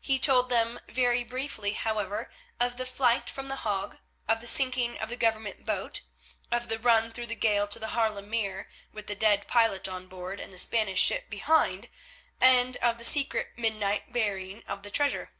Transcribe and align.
He 0.00 0.18
told 0.18 0.48
them 0.48 0.80
very 0.88 1.22
briefly, 1.22 1.72
however, 1.74 2.30
of 2.58 2.78
the 2.78 2.86
flight 2.86 3.28
from 3.28 3.48
The 3.48 3.56
Hague, 3.56 3.98
of 4.26 4.40
the 4.40 4.46
sinking 4.46 4.96
of 5.00 5.10
the 5.10 5.18
Government 5.18 5.66
boat, 5.66 6.00
of 6.50 6.68
the 6.70 6.78
run 6.78 7.10
through 7.12 7.26
the 7.26 7.34
gale 7.34 7.68
to 7.68 7.78
the 7.78 7.88
Haarlem 7.88 8.30
Mere 8.30 8.70
with 8.90 9.06
the 9.06 9.14
dead 9.14 9.46
pilot 9.46 9.86
on 9.86 10.06
board 10.08 10.40
and 10.40 10.50
the 10.50 10.58
Spanish 10.58 11.02
ship 11.02 11.28
behind, 11.28 11.90
and 12.40 12.78
of 12.78 12.96
the 12.96 13.04
secret 13.04 13.48
midnight 13.58 14.14
burying 14.14 14.64
of 14.66 14.82
the 14.82 14.90
treasure. 14.90 15.34